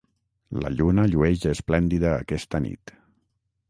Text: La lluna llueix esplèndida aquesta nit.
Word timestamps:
La 0.63 0.71
lluna 0.77 1.05
llueix 1.11 1.45
esplèndida 1.53 2.17
aquesta 2.25 2.67
nit. 2.69 2.99